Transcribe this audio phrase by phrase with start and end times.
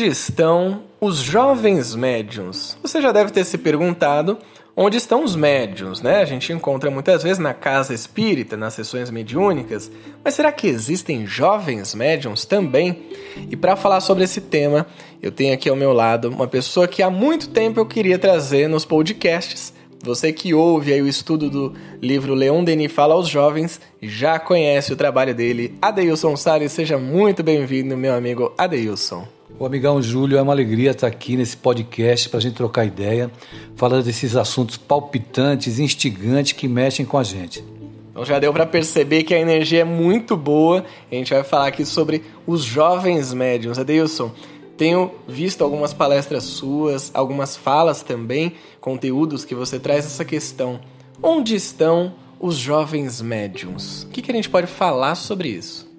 [0.00, 2.74] Onde estão os jovens médiums?
[2.82, 4.38] Você já deve ter se perguntado
[4.74, 6.22] onde estão os médiums, né?
[6.22, 9.92] A gente encontra muitas vezes na casa espírita, nas sessões mediúnicas,
[10.24, 13.10] mas será que existem jovens médiums também?
[13.50, 14.86] E para falar sobre esse tema,
[15.20, 18.70] eu tenho aqui ao meu lado uma pessoa que há muito tempo eu queria trazer
[18.70, 19.74] nos podcasts.
[20.02, 24.94] Você que ouve aí o estudo do livro Leon Denis Fala aos Jovens já conhece
[24.94, 25.76] o trabalho dele.
[25.82, 29.39] Adeilson Salles, seja muito bem-vindo, meu amigo Adeilson.
[29.60, 33.30] O amigão Júlio, é uma alegria estar aqui nesse podcast para a gente trocar ideia,
[33.76, 37.62] falar desses assuntos palpitantes, instigantes que mexem com a gente.
[38.10, 40.82] Então já deu para perceber que a energia é muito boa.
[41.12, 43.78] A gente vai falar aqui sobre os jovens médiums.
[43.78, 44.32] Adeilson,
[44.78, 50.80] tenho visto algumas palestras suas, algumas falas também, conteúdos que você traz essa questão.
[51.22, 54.04] Onde estão os jovens médiums?
[54.04, 55.89] O que, que a gente pode falar sobre isso?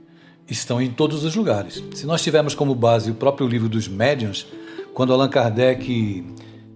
[0.50, 1.84] Estão em todos os lugares.
[1.94, 4.48] Se nós tivermos como base o próprio livro dos médiuns,
[4.94, 6.26] quando Allan Kardec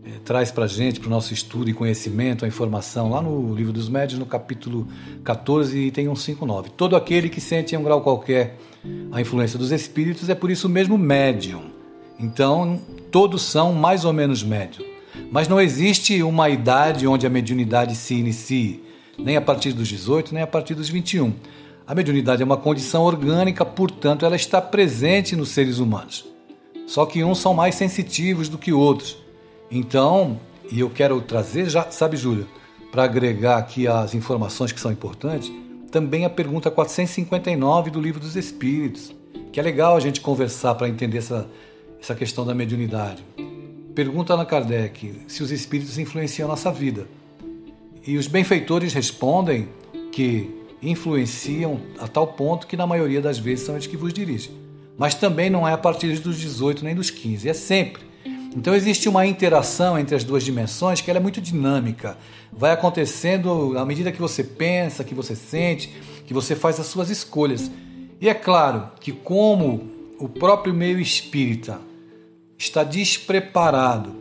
[0.06, 3.54] eh, traz para a gente, para o nosso estudo e conhecimento, a informação, lá no
[3.54, 4.88] livro dos médiuns, no capítulo
[5.24, 6.70] 14, item 159.
[6.72, 8.58] Todo aquele que sente em um grau qualquer
[9.12, 11.64] a influência dos espíritos é por isso mesmo médium.
[12.20, 12.80] Então,
[13.12, 14.86] todos são mais ou menos médium.
[15.32, 18.84] Mas não existe uma idade onde a mediunidade se inicie,
[19.18, 21.34] nem a partir dos 18, nem a partir dos 21.
[21.88, 26.26] A mediunidade é uma condição orgânica, portanto, ela está presente nos seres humanos.
[26.88, 29.18] Só que uns são mais sensitivos do que outros.
[29.70, 30.40] Então,
[30.72, 32.48] e eu quero trazer, já sabe, Júlia,
[32.92, 35.52] para agregar aqui as informações que são importantes,
[35.92, 39.14] também a pergunta 459 do Livro dos Espíritos,
[39.52, 41.48] que é legal a gente conversar para entender essa,
[42.02, 43.24] essa questão da mediunidade.
[43.94, 47.08] Pergunta Allan Kardec se os espíritos influenciam a nossa vida.
[48.06, 49.70] E os benfeitores respondem
[50.12, 54.52] que influenciam a tal ponto que na maioria das vezes são eles que vos dirigem.
[54.98, 58.04] Mas também não é a partir dos 18 nem dos 15, é sempre.
[58.56, 62.18] Então existe uma interação entre as duas dimensões que é muito dinâmica.
[62.54, 65.94] Vai acontecendo à medida que você pensa, que você sente,
[66.26, 67.70] que você faz as suas escolhas.
[68.22, 71.82] E é claro que como o próprio meio espírita
[72.58, 74.16] está despreparado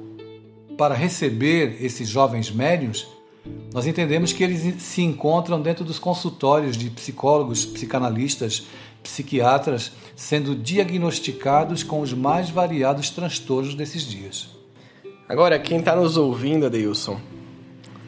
[0.76, 3.06] para receber esses jovens médios,
[3.72, 8.66] nós entendemos que eles se encontram dentro dos consultórios de psicólogos, psicanalistas,
[9.02, 14.48] psiquiatras, sendo diagnosticados com os mais variados transtornos desses dias.
[15.28, 17.20] Agora, quem está nos ouvindo, Adeilson,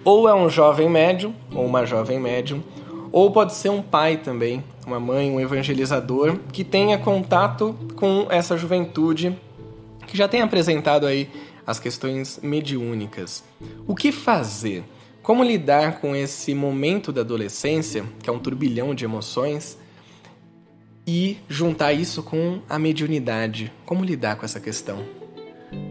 [0.04, 2.62] ou é um jovem médium, ou uma jovem médium,
[3.10, 8.56] ou pode ser um pai também, uma mãe, um evangelizador, que tenha contato com essa
[8.56, 9.36] juventude,
[10.06, 11.28] que já tem apresentado aí
[11.66, 13.42] as questões mediúnicas.
[13.86, 14.84] O que fazer?
[15.26, 19.76] Como lidar com esse momento da adolescência, que é um turbilhão de emoções,
[21.04, 23.72] e juntar isso com a mediunidade?
[23.84, 25.04] Como lidar com essa questão?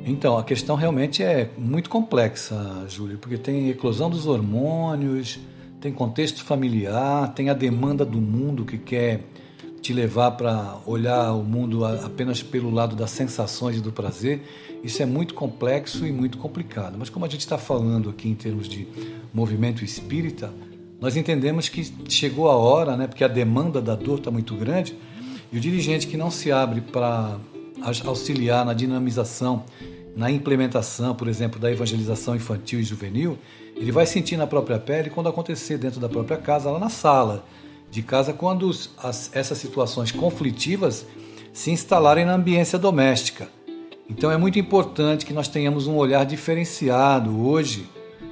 [0.06, 5.38] Então, a questão realmente é muito complexa, Júlio, porque tem eclosão dos hormônios,
[5.82, 9.20] tem contexto familiar, tem a demanda do mundo que quer
[9.86, 14.42] te levar para olhar o mundo apenas pelo lado das sensações e do prazer.
[14.84, 16.96] Isso é muito complexo e muito complicado.
[16.98, 18.88] Mas como a gente está falando aqui em termos de
[19.32, 20.52] movimento espírita,
[21.00, 24.98] nós entendemos que chegou a hora, né, porque a demanda da dor está muito grande,
[25.54, 27.38] e o dirigente que não se abre para
[28.06, 29.66] auxiliar na dinamização,
[30.18, 33.38] na implementação, por exemplo, da evangelização infantil e juvenil,
[33.76, 37.46] ele vai sentir na própria pele quando acontecer dentro da própria casa, lá na sala
[37.90, 41.06] de casa, quando as, essas situações conflitivas
[41.54, 43.48] se instalarem na ambiência doméstica.
[44.10, 47.90] Então é muito importante que nós tenhamos um olhar diferenciado hoje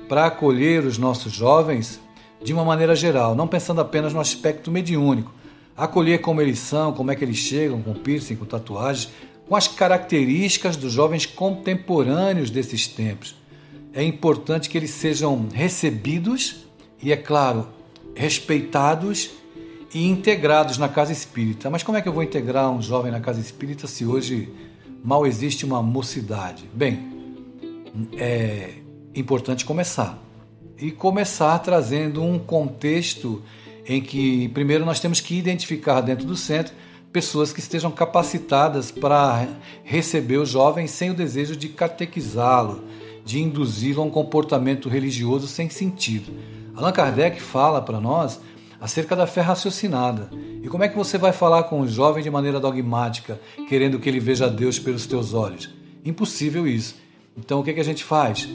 [0.07, 1.99] para acolher os nossos jovens
[2.43, 5.33] de uma maneira geral, não pensando apenas no aspecto mediúnico.
[5.75, 9.09] Acolher como eles são, como é que eles chegam, com piercing, com tatuagens,
[9.47, 13.35] com as características dos jovens contemporâneos desses tempos.
[13.93, 16.65] É importante que eles sejam recebidos
[17.01, 17.67] e, é claro,
[18.15, 19.31] respeitados
[19.93, 21.69] e integrados na casa espírita.
[21.69, 24.51] Mas como é que eu vou integrar um jovem na casa espírita se hoje
[25.03, 26.69] mal existe uma mocidade?
[26.73, 27.11] Bem,
[28.17, 28.75] é
[29.15, 30.17] importante começar.
[30.77, 33.41] E começar trazendo um contexto
[33.85, 36.73] em que, primeiro, nós temos que identificar dentro do centro
[37.11, 39.47] pessoas que estejam capacitadas para
[39.83, 42.83] receber o jovem sem o desejo de catequizá-lo,
[43.23, 46.33] de induzi-lo a um comportamento religioso sem sentido.
[46.75, 48.39] Allan Kardec fala para nós
[48.83, 50.29] acerca da fé raciocinada.
[50.61, 53.39] E como é que você vai falar com um jovem de maneira dogmática,
[53.69, 55.69] querendo que ele veja Deus pelos teus olhos?
[56.03, 56.95] Impossível isso.
[57.37, 58.45] Então o que, é que a gente faz?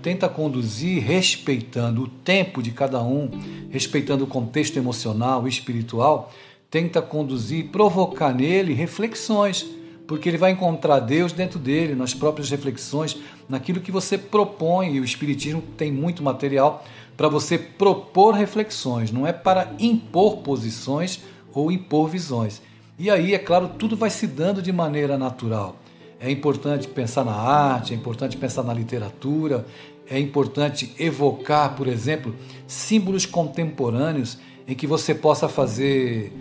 [0.00, 3.28] Tenta conduzir respeitando o tempo de cada um,
[3.68, 6.32] respeitando o contexto emocional e espiritual,
[6.70, 9.66] tenta conduzir, provocar nele reflexões,
[10.06, 13.16] porque ele vai encontrar Deus dentro dele, nas próprias reflexões,
[13.48, 16.84] naquilo que você propõe, e o Espiritismo tem muito material
[17.16, 21.20] para você propor reflexões, não é para impor posições
[21.52, 22.60] ou impor visões.
[22.98, 25.76] E aí, é claro, tudo vai se dando de maneira natural.
[26.20, 29.66] É importante pensar na arte, é importante pensar na literatura,
[30.08, 32.34] é importante evocar, por exemplo,
[32.66, 36.32] símbolos contemporâneos em que você possa fazer,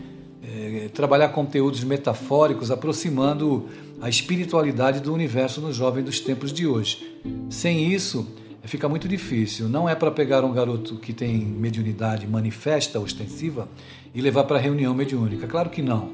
[0.43, 3.67] é, trabalhar conteúdos metafóricos, aproximando
[4.01, 7.19] a espiritualidade do universo no jovem dos tempos de hoje.
[7.49, 8.27] Sem isso,
[8.67, 9.67] fica muito difícil.
[9.67, 13.67] Não é para pegar um garoto que tem mediunidade manifesta, ostensiva,
[14.13, 15.47] e levar para a reunião mediúnica.
[15.47, 16.11] Claro que não.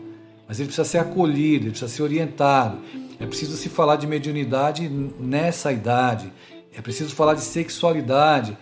[0.48, 2.80] Mas ele precisa ser acolhido, ele precisa ser orientado.
[3.20, 6.32] É preciso se falar de mediunidade nessa idade.
[6.76, 8.58] É preciso falar de sexualidade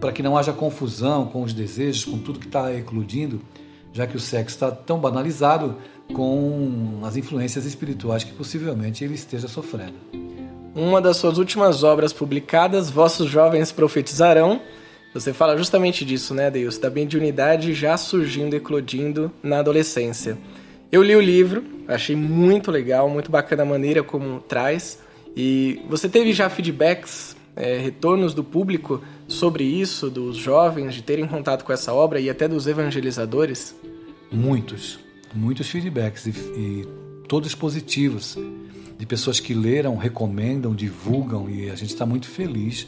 [0.00, 3.40] para que não haja confusão com os desejos, com tudo que está eclodindo,
[3.92, 5.76] já que o sexo está tão banalizado
[6.14, 10.27] com as influências espirituais que possivelmente ele esteja sofrendo.
[10.78, 14.60] Uma das suas últimas obras publicadas, Vossos Jovens Profetizarão,
[15.12, 16.78] você fala justamente disso, né, Deus?
[16.78, 20.38] Da mediunidade já surgindo, eclodindo na adolescência.
[20.92, 25.00] Eu li o livro, achei muito legal, muito bacana a maneira como traz.
[25.36, 31.26] E você teve já feedbacks, é, retornos do público sobre isso, dos jovens, de terem
[31.26, 33.74] contato com essa obra e até dos evangelizadores?
[34.30, 35.00] Muitos,
[35.34, 36.88] muitos feedbacks e, e
[37.26, 38.38] todos positivos,
[38.98, 42.86] de pessoas que leram, recomendam, divulgam e a gente está muito feliz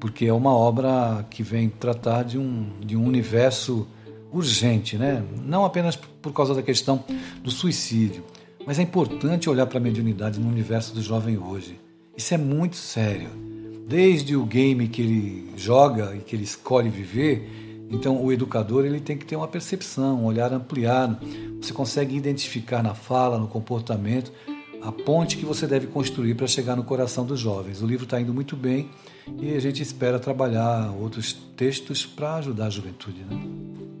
[0.00, 3.86] porque é uma obra que vem tratar de um, de um universo
[4.32, 5.22] urgente, né?
[5.44, 7.04] não apenas por causa da questão
[7.42, 8.24] do suicídio,
[8.66, 11.78] mas é importante olhar para a mediunidade no universo do jovem hoje.
[12.16, 13.28] Isso é muito sério.
[13.86, 19.00] Desde o game que ele joga e que ele escolhe viver, então o educador ele
[19.00, 21.18] tem que ter uma percepção, um olhar ampliado.
[21.60, 24.32] Você consegue identificar na fala, no comportamento,
[24.82, 27.82] a ponte que você deve construir para chegar no coração dos jovens.
[27.82, 28.88] O livro está indo muito bem
[29.38, 33.20] e a gente espera trabalhar outros textos para ajudar a juventude.
[33.28, 33.38] Né?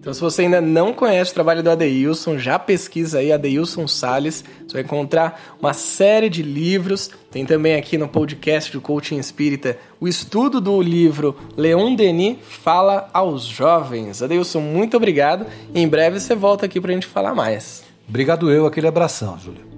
[0.00, 4.42] Então, se você ainda não conhece o trabalho do Adeilson, já pesquisa aí Adeilson Sales.
[4.66, 7.10] Você vai encontrar uma série de livros.
[7.30, 13.10] Tem também aqui no podcast do Coaching Espírita o estudo do livro Leon Denis Fala
[13.12, 14.22] aos Jovens.
[14.22, 15.44] Adeilson, muito obrigado.
[15.74, 17.84] Em breve você volta aqui para a gente falar mais.
[18.08, 19.69] Obrigado eu, aquele abração, Júlio.